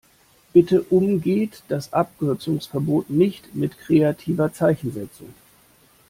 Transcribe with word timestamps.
Bitte 0.51 0.81
umgeht 0.81 1.61
das 1.67 1.93
Abkürzungsverbot 1.93 3.11
nicht 3.11 3.53
mit 3.53 3.77
kreativer 3.77 4.51
Zeichensetzung! 4.51 5.31